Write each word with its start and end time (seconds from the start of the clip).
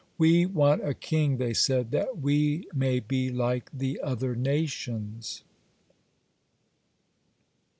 "We 0.17 0.47
want 0.47 0.83
a 0.83 0.95
king," 0.95 1.37
they 1.37 1.53
said, 1.53 1.91
"that 1.91 2.17
we 2.17 2.67
may 2.73 2.99
be 2.99 3.29
like 3.29 3.69
the 3.71 4.01
other 4.01 4.35
nations." 4.35 5.43